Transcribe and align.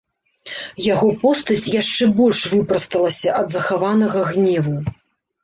Яго 0.93 1.07
постаць 1.23 1.71
яшчэ 1.81 2.07
больш 2.21 2.39
выпрасталася 2.55 3.37
ад 3.43 3.47
захаванага 3.59 4.27
гневу. 4.33 4.75